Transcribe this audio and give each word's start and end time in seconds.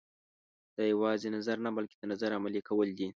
دا 0.75 0.83
یوازې 0.93 1.27
نظر 1.37 1.57
نه 1.65 1.71
بلکې 1.77 1.95
د 1.97 2.03
نظر 2.11 2.29
عملي 2.37 2.61
کول 2.69 2.89
دي. 2.97 3.09